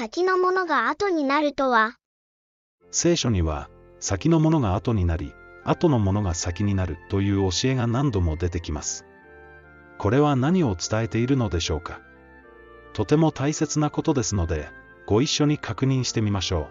[0.00, 1.98] 先のものが後になるとは、
[2.90, 3.68] 聖書には、
[3.98, 9.04] 先のものが後になり、後のものが先になるという教えが何度も出てきます。
[9.98, 12.00] これは何を伝えているのでしょうか
[12.94, 14.70] とても大切なことですので、
[15.04, 16.70] ご一緒に確認してみましょ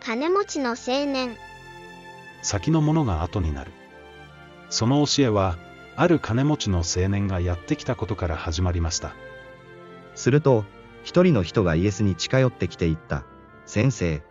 [0.00, 1.36] 金持ちの青年、
[2.42, 3.70] 先のものが後になる。
[4.70, 5.56] その教えは、
[5.94, 9.14] ある金持ちの青年がやってきたことから始まりました。
[10.16, 10.64] すると、
[11.06, 13.22] 一人の人がイエスに近寄ってきて言った。
[13.64, 14.24] 先生、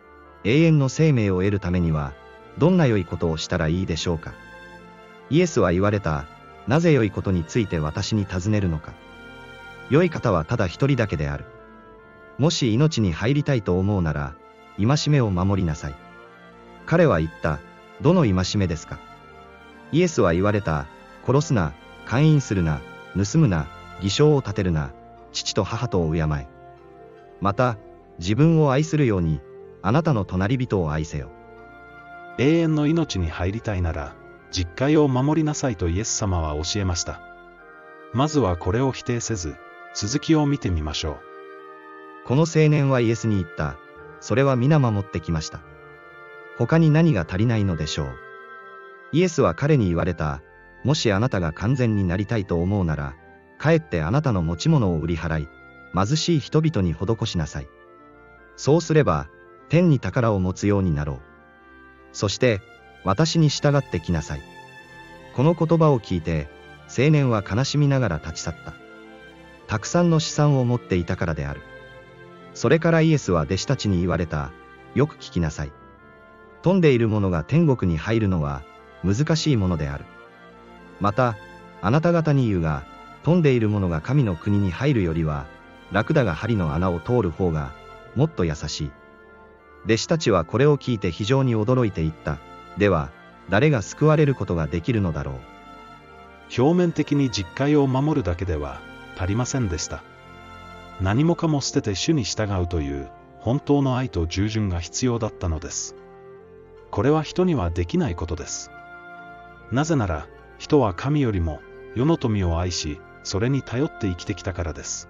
[0.44, 2.12] 永遠の生命を得るためには、
[2.58, 4.34] どんな良いことをしたらいいでしょうか？
[5.30, 6.26] イエスは言われた。
[6.68, 8.92] なぜ良いことについて私に尋ねるのか？
[9.88, 11.46] 良い方はただ一人だけである。
[12.36, 14.34] もし命に入りたいと思うなら、
[14.76, 15.94] 戒めを守りなさい。
[16.84, 17.58] 彼は言った。
[18.02, 18.98] どの戒めですか？
[19.92, 20.88] イエスは言われた。
[21.26, 21.72] 殺すな、
[22.04, 22.80] 勧誘するな、
[23.14, 23.66] 盗むな、
[24.02, 24.90] 偽証を立てるな、
[25.32, 26.55] 父と母とを敬え。
[27.40, 27.78] また、
[28.18, 29.40] 自分を愛するように、
[29.82, 31.30] あなたの隣人を愛せよ。
[32.38, 34.14] 永遠の命に入りたいなら、
[34.50, 37.20] 実戒を守りなさいとイエス様は教えました。
[38.12, 39.56] まずはこれを否定せず、
[39.94, 41.16] 続きを見てみましょう。
[42.26, 43.76] この青年はイエスに言った。
[44.20, 45.60] それは皆守ってきました。
[46.58, 48.08] 他に何が足りないのでしょう。
[49.12, 50.42] イエスは彼に言われた。
[50.84, 53.14] もしあなたが完全になりたいと思うなら、
[53.58, 55.48] かえってあなたの持ち物を売り払い、
[55.96, 57.68] 貧しい人々に施しなさい。
[58.56, 59.28] そうすれば、
[59.70, 61.20] 天に宝を持つようになろう。
[62.12, 62.60] そして、
[63.04, 64.42] 私に従ってきなさい。
[65.34, 66.48] この言葉を聞いて、
[66.86, 68.74] 青年は悲しみながら立ち去った。
[69.66, 71.62] たくさんの資産を持っていたからである。
[72.54, 74.52] それからイエスは弟子たちに言われた。
[74.94, 75.72] よく聞きなさい。
[76.62, 78.62] 富んでいる者が天国に入るのは
[79.04, 80.04] 難しいものである。
[81.00, 81.36] また、
[81.82, 82.84] あなた方に言うが、
[83.22, 85.46] 富んでいる者が神の国に入るよりは、
[85.92, 87.72] ラクダが針の穴を通る方が、
[88.14, 88.90] もっと優しい。
[89.84, 92.38] 弟子たちはこれを聞いて非常に驚いていった。
[92.76, 93.10] では、
[93.48, 95.34] 誰が救われることができるのだろう。
[96.60, 98.80] 表面的に実戒を守るだけでは
[99.16, 100.02] 足りませんでした。
[101.00, 103.08] 何もかも捨てて主に従うという
[103.40, 105.94] 本当の愛と従順が必要だったのです。
[106.90, 108.70] これは人にはできないことです。
[109.70, 110.26] なぜなら、
[110.58, 111.60] 人は神よりも
[111.94, 115.08] 世の富を愛し、それに頼って生きてきたからです。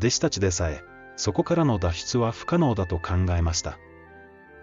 [0.00, 0.82] 弟子たちでさえ、
[1.16, 3.78] そこからの脱出は不可能だと考えました。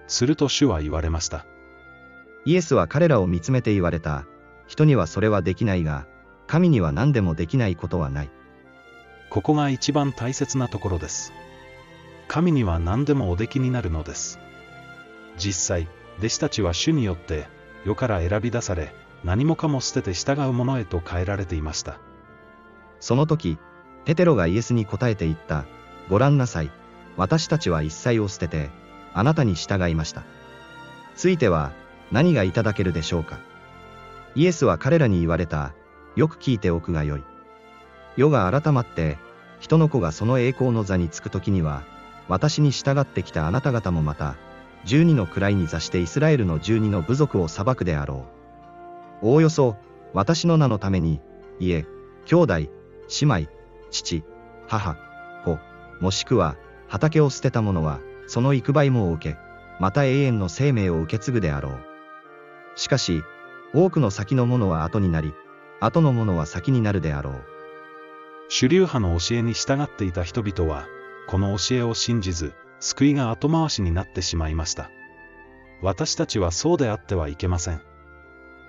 [0.07, 1.45] すると主は言われました。
[2.45, 4.25] イエスは彼らを見つめて言われた。
[4.65, 6.07] 人にはそれはできないが、
[6.47, 8.31] 神には何でもできないことはない。
[9.29, 11.33] ここが一番大切なところです。
[12.27, 14.39] 神には何でもおできになるのです。
[15.37, 15.87] 実際、
[16.17, 17.45] 弟子たちは主によって、
[17.85, 18.91] 世から選び出され、
[19.23, 21.99] 何もかも捨てて従う者へと変えられていました。
[22.99, 23.59] その時、
[24.07, 25.65] ペテロがイエスに答えて言った。
[26.09, 26.71] ご覧なさい。
[27.17, 28.69] 私たちは一切を捨てて、
[29.13, 30.23] あなたに従いました。
[31.17, 31.73] ついては、
[32.09, 33.37] 何がいただけるでしょうか。
[34.33, 35.73] イエスは彼らに言われた。
[36.15, 37.23] よく聞いておくがよい。
[38.15, 39.17] 世が改まって、
[39.59, 41.83] 人の子がその栄光の座につく時には、
[42.29, 44.37] 私に従ってきたあなた方もまた、
[44.85, 48.25] 十二の位に座してイスラエルの十二の部族を裁くであろ
[49.21, 49.27] う。
[49.27, 49.75] おおよそ、
[50.13, 51.19] 私の名のために、
[51.59, 51.85] 家、
[52.23, 52.69] 兄弟、姉
[53.23, 53.56] 妹、
[53.91, 54.23] 父、
[54.67, 54.97] 母、
[55.43, 55.59] 子、
[56.01, 56.55] もしくは、
[56.87, 59.37] 畑を捨てた者は、その幾倍もを受け、
[59.79, 61.79] また永遠の生命を受け継ぐであろう。
[62.75, 63.23] しかし、
[63.73, 65.33] 多くの先の者は後になり、
[65.79, 67.43] 後の者は先になるであろう。
[68.49, 70.85] 主流派の教えに従っていた人々は、
[71.27, 74.89] この教えを信じず、救いが後回しになってしまいました。
[75.81, 77.81] 私たちはそうであってはいけません。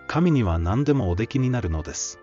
[0.09, 2.19] 神には何でもおできになるのです。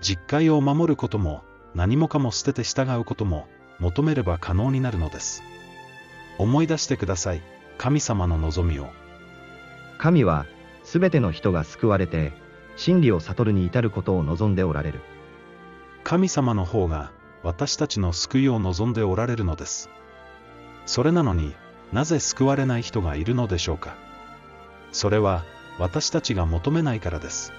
[0.00, 1.42] 実戒を守ることも、
[1.74, 3.46] 何もかも捨てて従うことも、
[3.78, 5.42] 求めれば可能になるのです。
[6.38, 7.42] 思い出してください。
[7.78, 8.90] 神様の望みを。
[9.98, 10.46] 神は、
[10.84, 12.32] すべての人が救われて、
[12.76, 15.00] 真理を悟るに至ることを望んでおられる。
[16.04, 17.10] 神様の方が、
[17.42, 19.90] 私たちの救いを望んでおられるのです。
[20.86, 21.54] それなのに
[21.92, 23.94] なぜ救われない人がいるのでしょうか。
[24.92, 25.44] それは、
[25.78, 27.52] 私たちが求めないからです。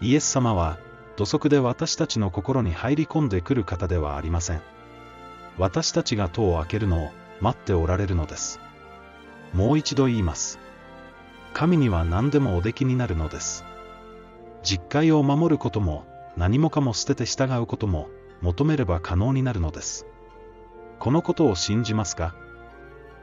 [0.00, 0.78] イエス様は、
[1.16, 4.62] 土足で私たちの心に入り込んでくる方ではありません。
[5.58, 8.58] 私たちが戸を開けるのを待っておられるのです。
[9.52, 10.58] もう一度言います。
[11.52, 13.64] 神には何でもおできになるのです。
[14.64, 16.04] 実戒を守ることも、
[16.36, 18.08] 何もかも捨てて従うことも、
[18.42, 20.06] 求めれば可能になるのです。
[20.98, 22.34] このことを信じますか？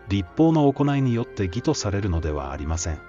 [0.08, 3.00] 立法の行いによって義とされるのではありません。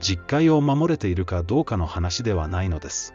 [0.00, 3.14] 実戒を守れているかどうかの話ではないのです。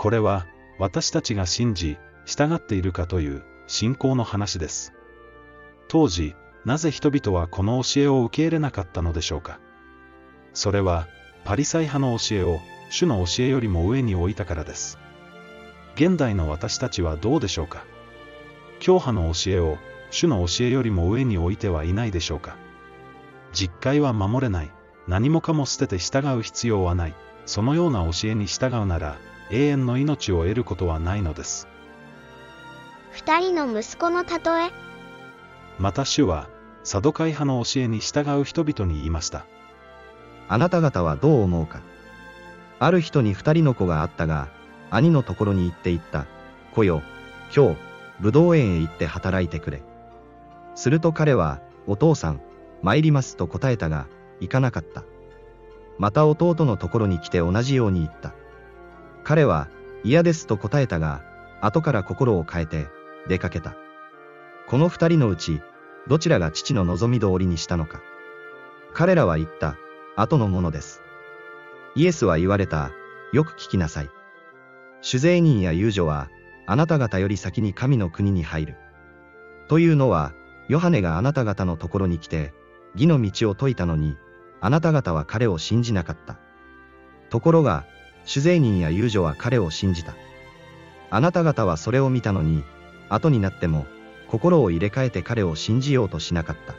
[0.00, 0.46] これは、
[0.78, 4.94] 私たちが信じ、従っているかという信仰の話です。
[5.88, 9.60] 当時、なぜ人々はこの教えを受け入れなかったのでしょうか。
[10.54, 11.06] それは、
[11.44, 14.98] パリサイ派の教えを、主の教えよりも上に置いたからです。
[15.96, 17.84] 現代の私たちはどうでしょうか。
[18.78, 19.76] 教派の教えを、
[20.10, 22.56] 主の教えよりも上に置いてはいないでしょうか。
[23.52, 24.70] 実戒は守れない、
[25.06, 27.14] 何もかも捨てて従う必要はない、
[27.44, 29.18] そのような教えに従うなら、
[29.50, 31.68] 永遠の命を得ることはないのです。
[33.10, 34.70] 二人の息子の例え
[35.78, 36.48] また主は、
[36.84, 39.46] サドカイ派の教えに従う人々に言いました。
[40.48, 41.80] あなた方はどう思うか。
[42.78, 44.48] ある人に二人の子があったが、
[44.90, 46.26] 兄のところに行って言った。
[46.74, 47.02] 子よ、
[47.54, 47.76] 今日、
[48.20, 49.82] 武道園へ行って働いてくれ。
[50.74, 52.40] すると彼は、お父さん、
[52.82, 54.06] 参りますと答えたが、
[54.40, 55.04] 行かなかった。
[55.98, 58.32] また弟のところに来て同じように言った。
[59.30, 59.68] 彼は、
[60.02, 61.22] 嫌ですと答えたが、
[61.60, 62.88] 後から心を変えて、
[63.28, 63.76] 出かけた。
[64.66, 65.62] この二人のうち、
[66.08, 68.00] どちらが父の望み通りにしたのか。
[68.92, 69.76] 彼らは言った、
[70.16, 71.00] 後のものです。
[71.94, 72.90] イエスは言われた、
[73.32, 74.10] よく聞きなさい。
[75.00, 76.28] 主税人や遊女は、
[76.66, 78.76] あなた方より先に神の国に入る。
[79.68, 80.32] というのは、
[80.66, 82.52] ヨハネがあなた方のところに来て、
[82.94, 84.16] 義の道を説いたのに、
[84.60, 86.36] あなた方は彼を信じなかった。
[87.28, 87.86] ところが、
[88.24, 90.14] 主税人や遊女は彼を信じた。
[91.10, 92.64] あなた方はそれを見たのに、
[93.08, 93.86] 後になっても、
[94.28, 96.74] 心を入れ替えて彼を信じようとしなかった。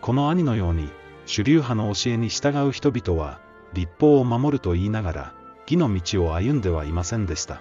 [0.00, 0.90] この兄のように、
[1.24, 3.40] 主流派の教えに従う人々は、
[3.72, 5.34] 立法を守ると言いながら、
[5.66, 7.60] 義の道を歩んではいませんでした。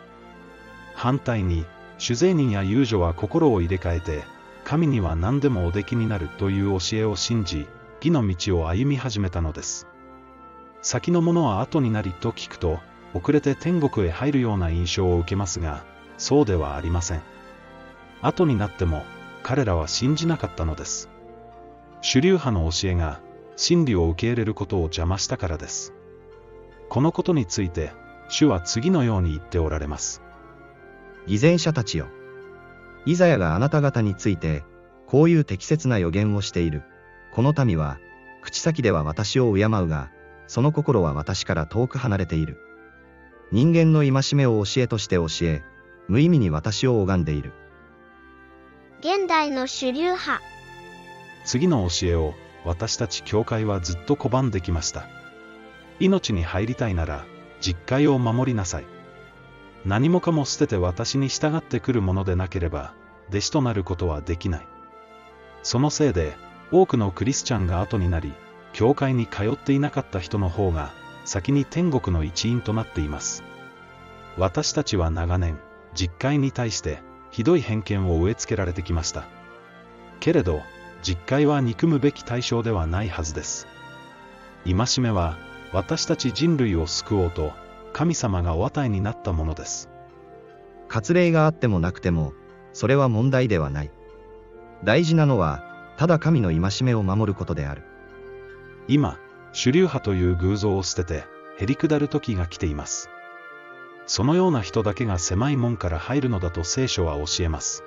[0.94, 1.66] 反対に、
[1.98, 4.24] 主税人や遊女は心を入れ替えて、
[4.63, 7.68] 神には何でもおできになるという教えを信じ、
[7.98, 9.88] 義の道を歩み始めたのです。
[10.81, 12.80] 先のものは後になりと聞くと、
[13.13, 15.83] 遅れて天国へ入るような印象を受けますが、
[16.18, 17.22] そうではありません。
[18.22, 19.04] 後になっても、
[19.44, 21.10] 彼らは信じなかったのです。
[22.01, 23.19] 主流派の教えが、
[23.56, 25.94] 真理を受け入れることを邪魔したからです。
[26.89, 27.92] このことについて、
[28.30, 30.22] 主は次のように言っておられます。
[31.27, 32.07] 偽善者たちよ。
[33.06, 34.63] イザヤがあなた方について、
[35.06, 36.84] こういう適切な予言をしている。
[37.34, 38.00] この民は、
[38.42, 40.10] 口先では私を敬うが、
[40.51, 42.57] その心は私から遠く離れている。
[43.53, 45.63] 人間の戒めを教えとして教え、
[46.09, 47.53] 無意味に私を拝んでいる。
[49.00, 50.42] 現代の主流派
[51.45, 52.33] 次の教えを
[52.65, 55.07] 私たち教会はずっと拒んできました
[56.01, 57.25] 命に入りたいなら
[57.62, 58.86] 実戒を守りなさい
[59.86, 62.94] 何もかも捨てて私に従ってくるものでなければ
[63.30, 64.68] 弟子となることはできない
[65.63, 66.36] そのせいで
[66.71, 68.33] 多くのクリスチャンが後になり
[68.74, 70.92] 教会に通っていなかった人の方が
[71.26, 73.44] 先に天国の一員となっています
[74.38, 75.60] 私たちは長年
[75.94, 77.02] 実戒に対して
[77.32, 79.26] ひどい偏見を植え付けられてきました。
[80.20, 80.62] けれど、
[81.02, 83.68] 実戒は憎むべき対象ではないはずです。
[84.66, 85.38] 戒めは、
[85.74, 87.54] 私たち人類を救おうと、
[87.94, 89.90] 神様がお与えになったものです。
[90.90, 92.34] 割礼があってもなくても、
[92.74, 93.92] それは問題ではない。
[94.84, 95.64] 大事なのは、
[95.98, 97.84] ただ神の戒めを守ることである。
[98.94, 99.18] 今、
[99.54, 101.24] 主流派という偶像を捨てて、
[101.58, 103.10] へり下る時が来ています。
[104.06, 107.86] そのような人だけが狭い門から入るのだと聖書は教えます。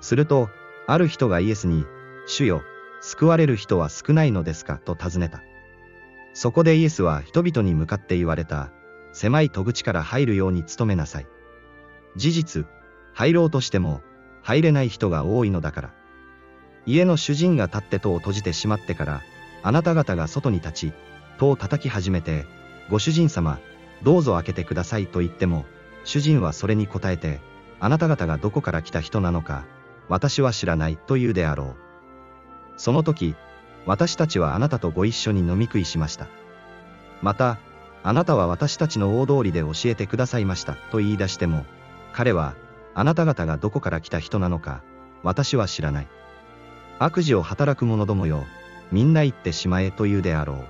[0.00, 0.50] すると、
[0.88, 1.86] ある人がイエスに、
[2.26, 2.62] 主よ、
[3.00, 4.78] 救われる人は少ないのですか？
[4.78, 5.40] と尋ねた。
[6.34, 8.72] そこでイエスは人々に向かって言われた、
[9.12, 11.28] 狭い戸口から入るように努めなさい。
[12.16, 12.66] 事実、
[13.14, 14.00] 入ろうとしても、
[14.42, 15.94] 入れない人が多いのだから。
[16.86, 19.22] 家の主人が立って戸を閉じてしまってから、
[19.62, 20.92] あなた方が外に立ち、
[21.38, 22.46] 戸を叩き始めて、
[22.90, 23.58] ご主人様、
[24.02, 25.64] どうぞ開けてくださいと言っても、
[26.04, 27.40] 主人はそれに答えて、
[27.80, 29.64] あなた方がどこから来た人なのか、
[30.08, 31.76] 私は知らないと言うであろう。
[32.76, 33.34] その時、
[33.86, 36.26] 私たちはあなたとご一緒に飲み食いしました。
[37.20, 37.58] また、
[38.02, 41.64] あなたは私たちの大通りで教えてくださいましたと言い出しても、
[42.12, 42.54] 彼は、
[42.94, 44.82] あなた方がどこから来た人なのか、
[45.22, 46.08] 私は知らない。
[46.98, 48.44] 悪事を働く者どもよ、
[48.92, 50.66] みんな言ってしまえと言うであろう。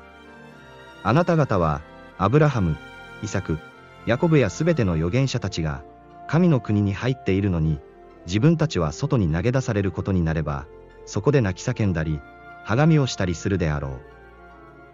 [1.03, 1.83] あなた方は、
[2.17, 2.77] アブラハム、
[3.23, 3.59] イサク、
[4.07, 5.83] ヤコブやすべての預言者たちが、
[6.29, 7.81] 神の国に入っているのに、
[8.27, 10.67] 自分たちは外に投げ出されることになれば、
[11.05, 12.21] そこで泣き叫んだり、
[12.65, 14.01] はがみをしたりするであろう。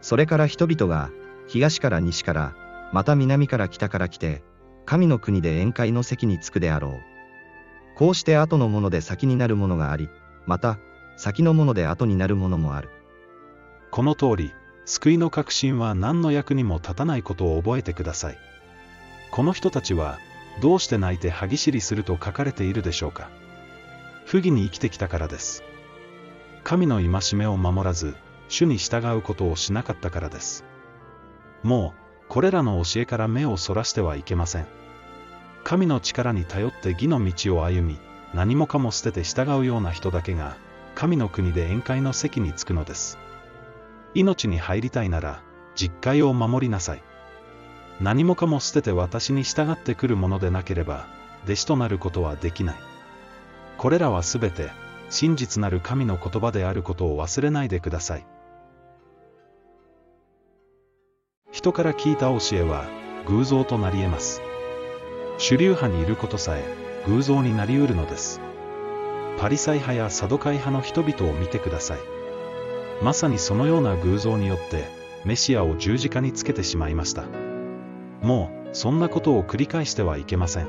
[0.00, 1.10] それから人々が、
[1.46, 2.54] 東から西から、
[2.92, 4.42] また南から北から来て、
[4.86, 6.92] 神の国で宴会の席に着くであろう。
[7.94, 10.08] こうして後のもので先になるものがあり、
[10.46, 10.78] また、
[11.18, 12.88] 先のもので後になるものもある。
[13.90, 14.54] この通り、
[14.84, 18.38] 救いの確信は何の役にも立たないことを覚えてください。
[19.30, 20.18] この人たちは、
[20.60, 23.30] どうして泣いて歯ぎしりすると書かれているでしょうか。
[24.24, 25.62] 不義に生きてきたからです。
[26.64, 28.16] 神の戒めを守らず、
[28.48, 30.64] 主に従うことをしなかったからです。
[31.62, 34.66] もう、これらの教えから目をそらしてはいけません。
[35.64, 37.98] 神の力に頼って義の道を歩み、
[38.34, 40.56] 何もかも捨てて従うような人だけが、
[40.94, 43.18] 神の国で宴会の席に着くのです。
[44.14, 45.42] 命に入りたいなら、
[45.74, 47.02] 実会を守りなさい。
[48.00, 51.06] 何もかも捨てて私に従ってくるものでなければ、
[51.44, 52.76] 弟子となることはできない。
[53.76, 54.70] これらはすべて、
[55.10, 58.26] 真実なる神の言葉であることを忘れないでください。
[61.50, 62.84] 人から聞いた教えは、
[63.26, 64.42] 偶像となり得ます。
[65.38, 66.64] 主流派にいることさえ、
[67.06, 68.40] 偶像になり得るのです。
[69.38, 72.17] パリサイ派やサドカイ派の人々を見てください。
[73.02, 74.84] まさにそのような偶像によって、
[75.24, 77.24] メシアを十字架につけてしまいました。
[78.22, 80.68] もう、そんなことを繰り返してはいけません。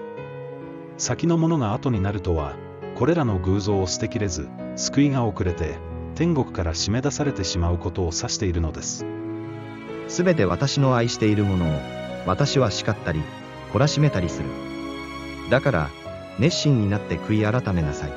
[0.97, 2.53] 先のものが後になるとは、
[2.95, 5.77] これらの偶像を捨てきれず、救いが遅れて、
[6.15, 9.05] 天国から締め出されてしまうことを指しているのです。
[10.07, 11.79] すべて私の愛しているものを、
[12.25, 13.21] 私は叱ったり、
[13.73, 14.49] 懲らしめたりする。
[15.49, 15.89] だから、
[16.37, 18.11] 熱心になって悔い改めなさい。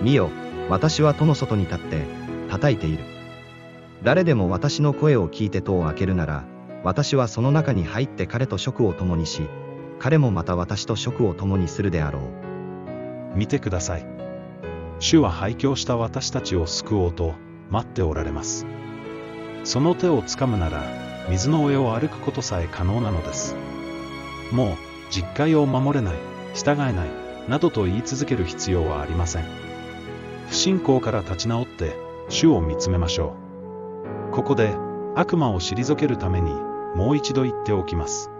[0.00, 0.30] 見よ、
[0.68, 2.21] 私は戸の外に立って、
[2.52, 3.04] 叩いている。
[4.02, 6.44] 誰でも私の声を聞いて戸を開けるなら、
[6.84, 9.48] 私はその中に入って彼と食を共にし、
[9.98, 13.38] 彼もまた私と食を共にするであろう。
[13.38, 14.06] 見てください。
[14.98, 17.36] 主は廃墟した私たちを救おうと
[17.70, 18.66] 待っておられます。
[19.64, 20.82] その手をつかむなら、
[21.30, 23.56] 水の上を歩くことさえ可能なのです。
[24.50, 24.76] もう、
[25.10, 26.14] 実戒を守れない、
[26.52, 27.08] 従えない、
[27.48, 29.44] などと言い続ける必要はありません。
[30.48, 33.34] 不信仰から立ち直って、主を見つめましょ
[34.30, 34.32] う。
[34.32, 34.74] ここで、
[35.14, 36.54] 悪魔を退けるために、
[36.94, 38.30] もう一度言っておきます。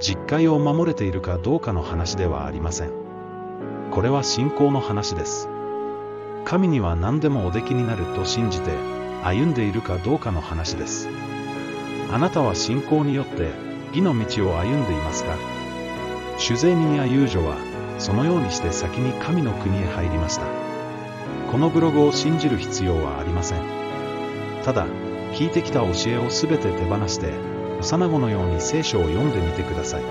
[0.00, 2.90] 実戒を守れているかどうかの話ではありません。
[3.90, 5.48] これは信仰の話です。
[6.44, 8.72] 神には何でもおできになると信じて、
[9.24, 11.08] 歩んでいるかどうかの話です。
[12.12, 13.50] あなたは信仰によって
[13.88, 15.36] 義の道を歩んでいますか？
[16.38, 17.56] 酒税人や遊女は、
[17.98, 20.65] そのようにして先に神の国へ入りました。
[21.56, 23.62] このブログを信じる必要はありません。
[24.62, 24.86] ただ、
[25.32, 27.32] 聞いてきた教えを全て手放して、
[27.80, 30.02] 幼子のように聖書を読んでみてください。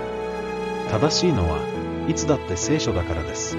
[0.90, 1.60] 正しいのは、
[2.08, 3.56] いつだって聖書だからです。